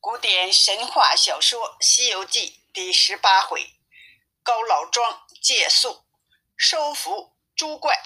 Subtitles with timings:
[0.00, 3.74] 古典神话小说《西游记》第十八回：
[4.44, 6.04] 高老庄借宿
[6.56, 8.00] 收服猪怪。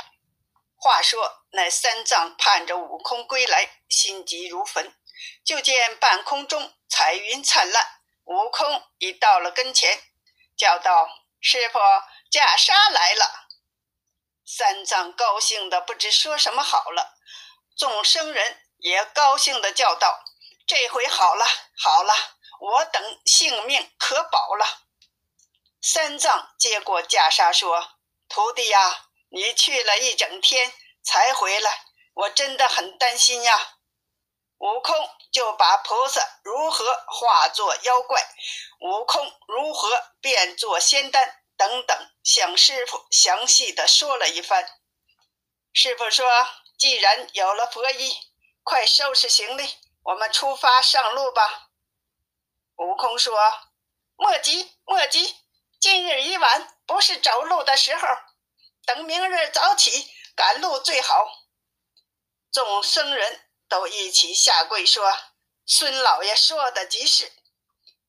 [0.74, 4.94] 话说那三藏盼着悟空归来，心急如焚。
[5.44, 10.02] 就见半空中彩云灿烂，悟空已到了跟前，
[10.56, 11.06] 叫道
[11.40, 11.78] ：“师傅，
[12.30, 13.48] 袈裟来了。”
[14.46, 17.18] 三藏高兴的不知说什么好了。
[17.76, 20.24] 众僧人也高兴的叫道。
[20.66, 21.44] 这回好了，
[21.76, 22.14] 好了，
[22.60, 24.64] 我等性命可保了。
[25.80, 27.98] 三藏接过袈裟说
[28.28, 33.76] ：“徒弟呀，你去了一整天才回来，我真的很担心呀。”
[34.58, 34.94] 悟空
[35.32, 38.24] 就把菩萨如何化作妖怪，
[38.80, 39.90] 悟空如何
[40.20, 44.64] 变作仙丹等等，向师傅详细的说了一番。
[45.72, 46.30] 师傅说
[46.78, 48.16] ：“既然有了佛衣，
[48.62, 51.70] 快收拾行李。”我们出发上路吧。
[52.76, 53.38] 悟空说
[54.16, 55.36] ：“莫急，莫急，
[55.78, 58.08] 今日已晚，不是走路的时候，
[58.84, 61.44] 等明日早起赶路最好。”
[62.50, 65.16] 众僧人都一起下跪说
[65.64, 67.32] ：“孙老爷说的极是，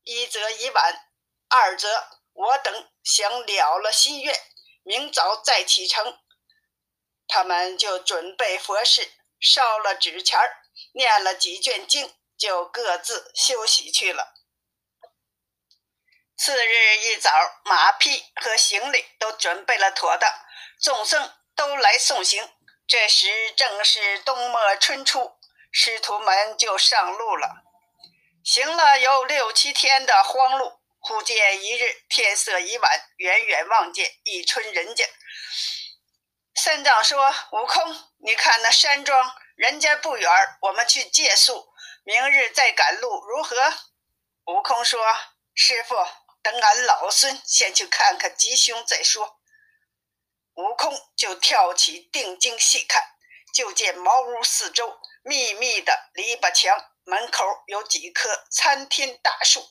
[0.02, 1.08] 一则已晚，
[1.48, 4.34] 二则我等想了了心愿，
[4.82, 6.18] 明早再启程。”
[7.28, 10.63] 他们就准备佛事，烧了纸钱儿。
[10.94, 14.32] 念了几卷经，就各自休息去了。
[16.36, 17.30] 次日一早，
[17.64, 20.32] 马匹和行李都准备了妥当，
[20.80, 22.48] 众僧都来送行。
[22.86, 25.36] 这时正是冬末春初，
[25.72, 27.64] 师徒们就上路了。
[28.44, 35.04] 行了有六七天的荒路，忽见一日天色已晚，远远望见一村人家。
[36.54, 40.30] 三藏说：“悟空，你看那山庄。”人家不远，
[40.62, 41.68] 我们去借宿，
[42.02, 43.56] 明日再赶路，如何？
[44.46, 45.00] 悟空说
[45.54, 45.94] ：“师傅，
[46.42, 49.38] 等俺老孙先去看看吉凶再说。”
[50.54, 53.02] 悟空就跳起定睛细看，
[53.54, 59.64] 就见茅屋四周密密的篱笆墙，门口有几棵参天大树，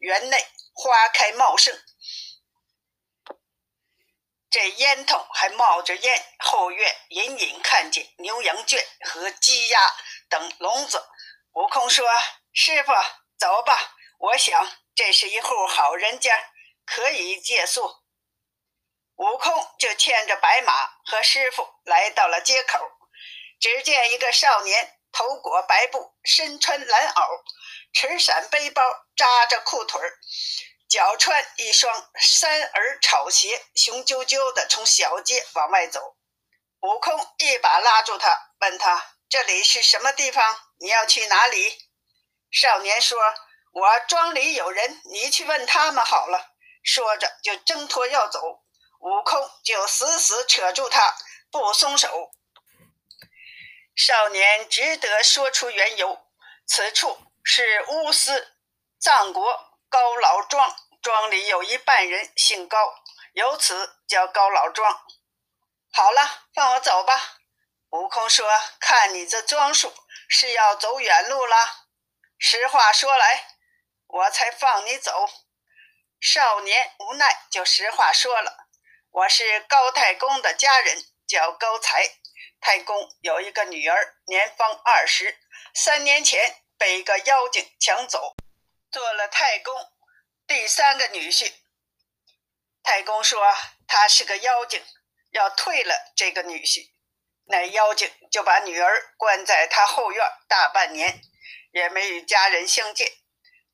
[0.00, 1.80] 园内花开茂盛。
[4.50, 9.94] 这烟囱还冒着烟，后院隐隐看见牛羊圈和鸡鸭
[10.28, 11.02] 等笼子。
[11.52, 12.06] 悟空说
[12.52, 12.92] ：“师傅，
[13.38, 16.52] 走吧，我想这是一户好人家，
[16.86, 18.02] 可以借宿。”
[19.16, 20.72] 悟空就牵着白马
[21.04, 22.78] 和师傅来到了街口，
[23.60, 27.42] 只见一个少年头裹白布，身穿蓝袄，
[27.92, 28.82] 持伞背包，
[29.16, 30.18] 扎着裤腿儿。
[30.88, 36.16] 脚穿一双三耳草鞋，雄赳赳的从小街往外走。
[36.80, 40.58] 悟空一把拉住他，问他：“这里是什么地方？
[40.78, 41.78] 你要去哪里？”
[42.50, 43.18] 少年说
[43.72, 48.40] ：“我庄里有人，你去问他们好了。”说着就挣脱要走，
[49.00, 51.14] 悟空就死死扯住他，
[51.50, 52.30] 不松手。
[53.94, 56.26] 少年只得说出缘由：
[56.66, 58.54] 此处是乌斯
[58.98, 59.67] 藏国。
[59.90, 62.94] 高老庄庄里有一半人姓高，
[63.32, 64.92] 由此叫高老庄。
[65.90, 67.38] 好了，放我走吧。
[67.90, 68.46] 悟空说
[68.78, 69.94] ：“看你这装束，
[70.28, 71.56] 是要走远路了。
[72.38, 73.56] 实话说来，
[74.06, 75.26] 我才放你走。”
[76.20, 78.66] 少年无奈，就实话说了
[79.10, 82.06] ：“我是高太公的家人，叫高才。
[82.60, 85.38] 太公有一个女儿，年方二十，
[85.74, 88.34] 三年前被一个妖精抢走。”
[88.98, 89.72] 做了太公
[90.44, 91.52] 第三个女婿。
[92.82, 93.54] 太公说
[93.86, 94.84] 他是个妖精，
[95.30, 96.90] 要退了这个女婿。
[97.44, 101.22] 那妖精就把女儿关在他后院大半年，
[101.70, 103.08] 也没与家人相见。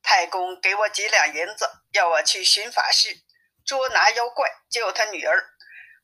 [0.02, 3.22] 太公给我几两银子，要我去寻法师，
[3.64, 5.54] 捉拿妖怪，救他女儿。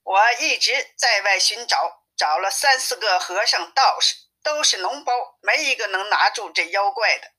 [0.02, 7.32] 我一直在外寻找，找了三四个和尚道士，都是脓包，没一个能拿住这妖怪的。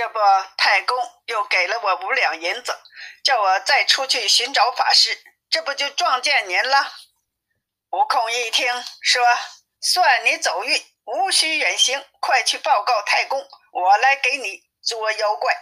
[0.00, 0.18] 这不，
[0.56, 2.74] 太公又给了我五两银子，
[3.22, 5.22] 叫我再出去寻找法师。
[5.50, 6.90] 这不就撞见您了？
[7.90, 9.22] 悟空一听，说
[9.78, 15.54] ：“算你走运，无需远行，快去报告太公，我来给你捉妖怪。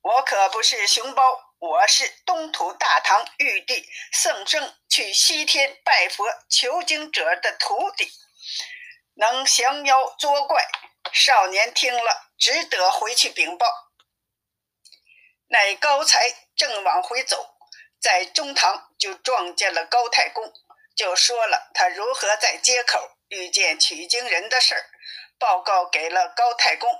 [0.00, 8.10] 我可不是熊包，我是东土大唐玉帝圣僧去西天拜佛求经者的徒弟，
[9.16, 10.66] 能降妖捉怪。”
[11.12, 13.66] 少年听了，只得回去禀报。
[15.48, 17.56] 那高才正往回走，
[18.00, 20.52] 在中堂就撞见了高太公，
[20.96, 24.90] 就说了他如何在街口遇见取经人的事儿，
[25.38, 26.90] 报告给了高太公。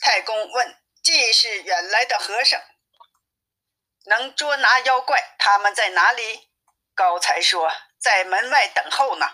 [0.00, 2.60] 太公问：“既是远来的和尚，
[4.06, 6.48] 能捉拿妖怪，他们在哪里？”
[6.94, 9.26] 高才说：“在门外等候呢。”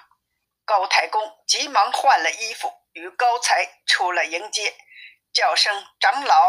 [0.67, 4.75] 高太公急忙换了衣服，与高才出来迎接，
[5.32, 6.49] 叫声：“长老。”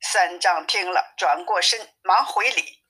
[0.00, 2.84] 三藏听了，转过身，忙回礼。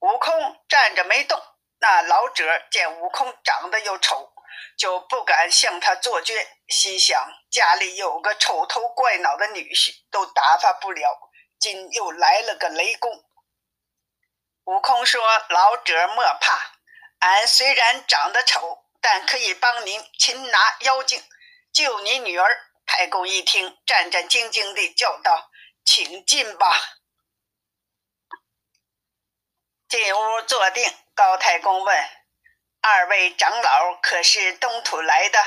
[0.00, 1.42] 悟空站着没动。
[1.80, 4.32] 那老者见悟空长得又丑，
[4.78, 13.24] 就不敢向他作绝，心想家里有个丑头怪脑的女婿，都打发不了，今又来了个雷公。
[14.64, 15.20] 悟空说
[15.50, 16.78] ：“老者莫怕，
[17.18, 21.22] 俺虽然长得丑，但可以帮您擒拿妖精，
[21.74, 25.50] 救你女儿。”太公一听，战战兢兢地叫道。
[25.84, 26.98] 请进吧。
[29.86, 32.08] 进屋坐定，高太公问
[32.80, 35.38] ：“二位长老可是东土来的？”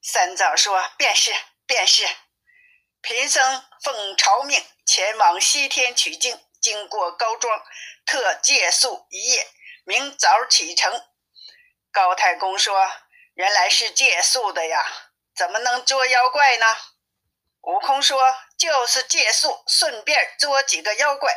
[0.00, 1.34] 三藏说：“便是，
[1.66, 2.08] 便是。
[3.00, 7.60] 贫僧奉朝命前往西天取经，经过高庄，
[8.06, 9.48] 特借宿一夜，
[9.84, 11.04] 明早启程。”
[11.90, 12.88] 高太公说
[13.34, 15.07] ：“原来是借宿的呀，
[15.38, 16.66] 怎么能捉妖怪呢？”
[17.62, 18.18] 悟空说
[18.58, 21.32] ：“就是借宿，顺便捉几个妖怪。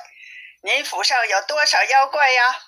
[0.64, 2.60] 您府上有多少妖怪呀？”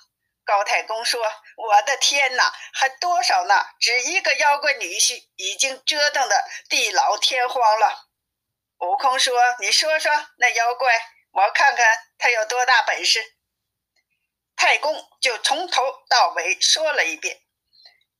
[0.46, 1.22] 高太公说
[1.56, 3.66] ：“我的天哪，还多少呢？
[3.80, 8.10] 只一个妖怪女婿，已经折腾的地老天荒了。”
[8.80, 10.92] 悟空说：“你说说那妖怪，
[11.32, 13.24] 我看看他有多大本事。”
[14.58, 17.40] 太公就从头到尾说了一遍。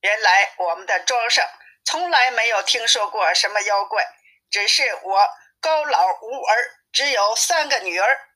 [0.00, 1.46] 原来我们的庄上
[1.84, 4.04] 从来没有听说过什么妖怪。
[4.50, 5.28] 只是我
[5.60, 8.28] 高老无儿，只有三个女儿。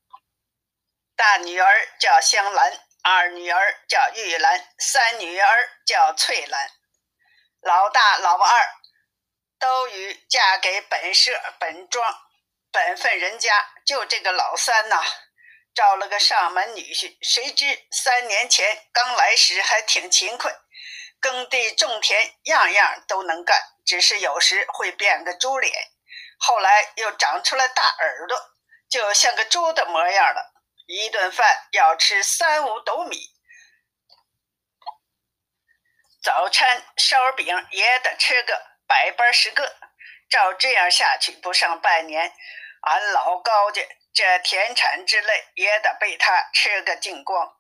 [1.15, 6.71] 大女儿叫香兰，二女儿叫玉兰，三女儿叫翠兰。
[7.61, 8.69] 老大、老二
[9.59, 12.19] 都与嫁给本社本庄
[12.71, 15.01] 本分人家，就这个老三呐，
[15.75, 17.17] 招了个上门女婿。
[17.23, 20.53] 谁知三年前刚来时还挺勤快，
[21.21, 25.73] 耕地种田样样都能干，只是有时会变个猪脸。
[26.39, 28.39] 后来又长出了大耳朵，
[28.89, 30.55] 就像个猪的模样了。
[30.87, 33.19] 一顿饭要吃三五斗米，
[36.23, 39.77] 早餐烧饼也得吃个百八十个。
[40.31, 42.35] 照这样下去，不上半年，
[42.83, 43.83] 俺老高家
[44.15, 47.58] 这田产之类也得被他吃个精光。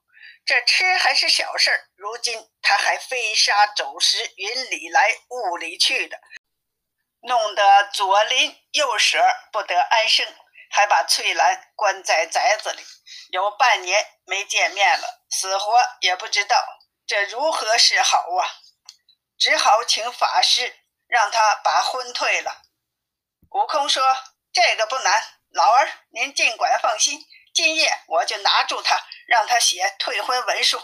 [0.49, 6.19] 这吃还是小事儿，如今他还飞沙走石，云里来雾里去的。
[7.21, 9.23] 弄得左邻右舍
[9.53, 10.27] 不得安生，
[10.71, 12.83] 还把翠兰关在宅子里，
[13.31, 16.57] 有半年没见面了，死活也不知道，
[17.07, 18.49] 这如何是好啊？
[19.37, 20.75] 只好请法师
[21.07, 22.63] 让他把婚退了。
[23.51, 24.03] 悟空说
[24.51, 27.23] ：“这个不难，老儿您尽管放心，
[27.59, 30.81] 今夜我就拿住他，让他写退婚文书，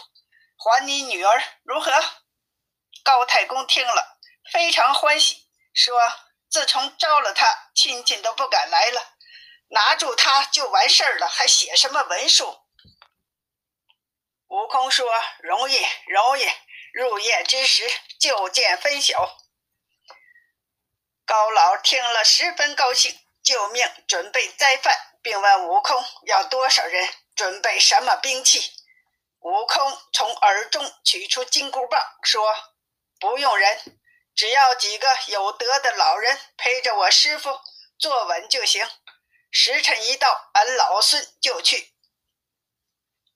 [0.57, 1.89] 还你女儿，如何？”
[3.01, 4.19] 高太公听了
[4.51, 5.97] 非常欢喜，说。
[6.49, 9.15] 自从招了他，亲戚都不敢来了。
[9.69, 12.59] 拿住他就完事儿了，还写什么文书？
[14.47, 15.77] 悟空说：“容易，
[16.07, 16.45] 容易。
[16.91, 17.89] 入夜之时，
[18.19, 19.37] 就见分晓。”
[21.25, 28.73] 高老听了十分高兴，救命准备斋饭，并问悟空要多少人，准备什么兵器。
[29.41, 32.43] 悟空从耳中取出金箍棒，说
[33.21, 34.01] ：“不用人。”
[34.35, 37.61] 只要几个有德的老人陪着我师傅
[37.97, 38.89] 坐稳就行。
[39.51, 41.93] 时辰一到，俺老孙就去。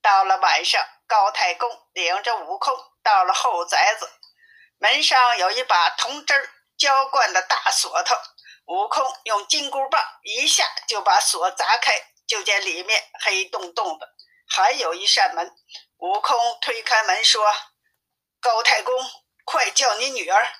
[0.01, 4.09] 到了晚上，高太公领着悟空到了后宅子，
[4.79, 8.15] 门上有一把铜针浇灌的大锁头。
[8.69, 11.91] 悟空用金箍棒一下就把锁砸开，
[12.27, 14.07] 就见里面黑洞洞的，
[14.47, 15.51] 还有一扇门。
[15.97, 17.51] 悟空推开门说
[18.39, 18.93] ：“高太公，
[19.43, 20.53] 快叫你女儿。”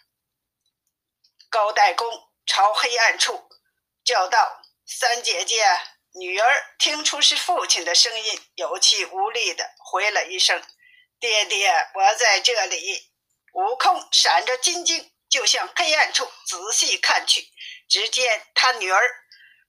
[1.52, 3.48] 高太公朝黑暗处
[4.04, 5.64] 叫道：“三姐姐，
[6.14, 10.60] 女儿听出是父亲的声音，有气无力的回了一声
[11.22, 13.12] ：‘爹爹，我在这里。’
[13.54, 17.48] 悟空闪着金睛，就向黑暗处仔细看去，
[17.90, 19.26] 只见他女儿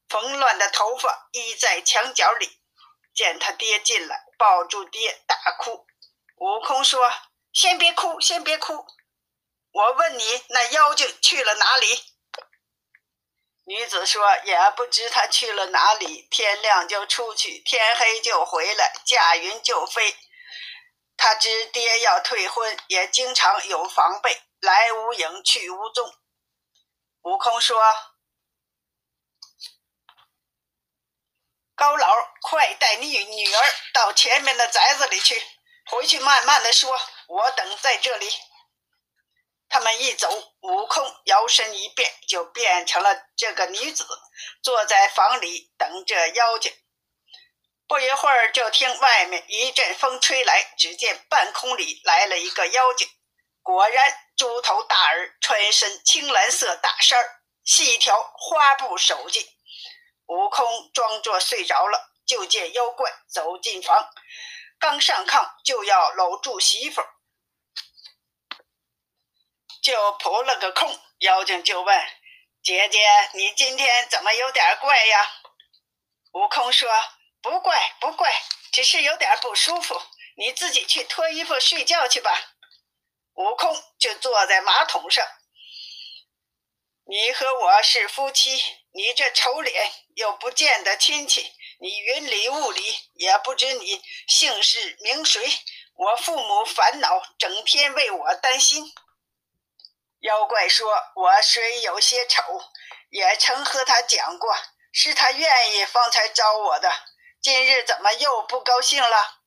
[0.09, 2.61] 缝乱的头发依在墙角里。
[3.13, 5.85] 见他爹进来，抱住爹大哭。
[6.37, 7.13] 悟空说
[7.53, 8.87] ：‘先别哭，先别哭。’
[9.73, 12.05] 我问你，那妖精去了哪里？
[13.65, 16.27] 女子说：“也不知他去了哪里。
[16.31, 20.17] 天亮就出去，天黑就回来，驾云就飞。
[21.17, 26.13] 他知爹要退婚，也经常有防备，来无影去无踪。”
[27.23, 27.81] 悟空说
[31.81, 35.43] ：“高老，快带你女儿到前面的宅子里去，
[35.87, 38.31] 回去慢慢的说，我等在这里。
[39.67, 40.29] 他们一走，
[40.61, 44.07] 悟空摇身一变，就变成了这个女子，
[44.63, 46.71] 坐在房里等着妖精。
[47.89, 53.09] 不一会儿，就听外面一阵风吹来，只见半空里来了一个妖精，
[53.63, 59.47] 果然猪头大耳，穿身青蓝色大衫儿，系一条花布手巾。
[60.31, 64.09] 悟空装作睡着了，就见妖怪走进房，
[64.79, 67.03] 刚上炕就要搂住媳妇，
[69.83, 71.01] 就扑了个空。
[71.19, 72.01] 妖精就问
[72.63, 73.01] ：“姐姐，
[73.35, 75.33] 你今天怎么有点怪呀？”
[76.35, 76.89] 悟空说
[77.43, 78.33] ：“不怪不怪，
[78.71, 80.01] 只是有点不舒服。
[80.37, 82.55] 你自己去脱衣服睡觉去吧。”
[83.35, 85.27] 悟空就坐在马桶上。
[87.05, 95.49] 你和我是夫妻，你这丑脸又不见得亲戚，你云里雾里也不知你姓氏名谁。
[95.95, 98.93] 我父母烦恼，整天为我担心。
[100.21, 102.43] 妖怪说：“我虽有些丑，
[103.11, 104.55] 也曾和他讲过，
[104.93, 106.93] 是他愿意方才招我的。
[107.41, 109.41] 今日怎么又不高兴了？”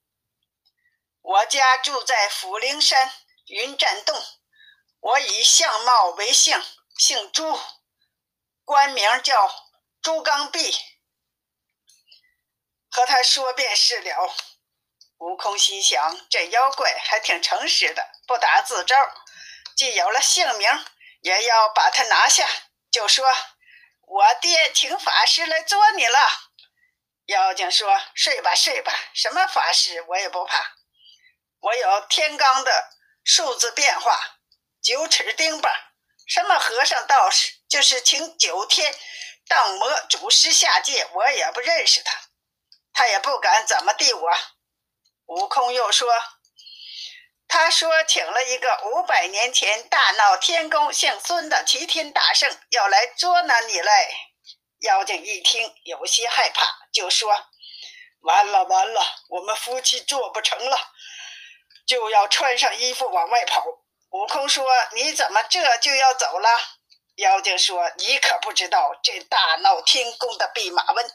[1.21, 3.13] 我家住在福陵山
[3.47, 4.15] 云栈洞，
[5.00, 6.62] 我以相貌为姓。
[6.97, 7.59] 姓朱，
[8.65, 9.53] 官名叫
[10.01, 10.75] 朱刚弼。
[12.89, 14.36] 和他说便是了。
[15.17, 18.96] 悟空心想：这妖怪还挺诚实的，不打自招。
[19.75, 20.86] 既有了姓名，
[21.22, 22.48] 也要把他拿下。
[22.91, 23.25] 就说
[24.05, 26.20] ：“我爹请法师来捉你了。”
[27.27, 30.75] 妖精说：“睡吧，睡吧，什么法师我也不怕。
[31.60, 32.89] 我有天罡的
[33.24, 34.39] 数字变化，
[34.82, 35.74] 九齿钉耙。”
[36.25, 38.94] 什么和尚道士，就是请九天
[39.48, 42.18] 荡魔祖师下界，我也不认识他，
[42.94, 44.32] 他也不敢怎么地我。
[45.25, 46.08] 悟空又说
[47.48, 54.10] ：“他说请了一个五百年前大闹天宫姓孙的齐天大圣，要来捉拿你来。”
[54.82, 57.48] 妖精一听有些害怕，就说
[58.22, 60.92] ：“完了完了，我们夫妻做不成了，
[61.86, 63.63] 就要穿上衣服往外跑。”
[64.13, 66.48] 悟空说：“你怎么这就要走了？”
[67.17, 71.12] 妖精说：“你可不知道这大闹天宫的弼马温，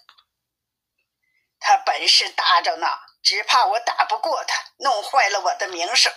[1.60, 2.88] 他本事大着呢，
[3.22, 6.12] 只怕我打不过他，弄坏了我的名声。”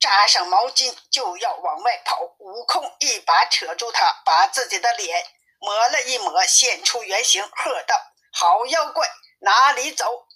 [0.00, 5.24] 扎上毛巾就要往外跑，悟空一把扯住他，把自己的脸
[5.60, 7.94] 抹了一抹，现出原形，喝道
[8.34, 9.08] ：“好妖怪，
[9.38, 10.26] 哪里走？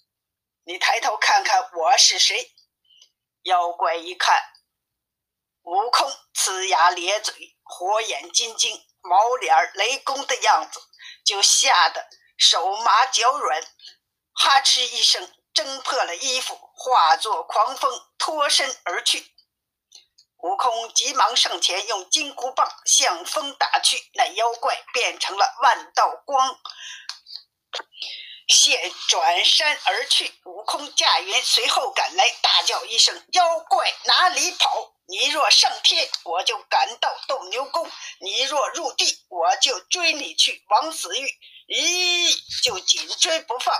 [0.64, 2.52] 你抬头看看我是谁？”
[3.42, 4.40] 妖怪一看。
[5.68, 10.80] 悟空呲牙咧嘴，火眼金睛，毛脸雷公的样子，
[11.26, 12.08] 就吓得
[12.38, 13.62] 手麻脚软，
[14.32, 19.30] 哈哧一声，挣破了衣服，化作狂风脱身而去。
[20.38, 26.58] 悟空急忙上前，用金箍棒向风打去，那妖怪变成了万道光，
[28.48, 30.32] 现转山而去。
[30.46, 37.88] 悟空驾云随后赶来，大叫一声：“妖怪哪里跑！”你若上天，我就赶到斗牛宫；
[38.20, 41.26] 你若入地，我就追你去王子玉，
[41.66, 43.74] 咦，就紧追不放。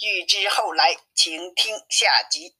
[0.00, 2.56] 欲知后来，请听下集。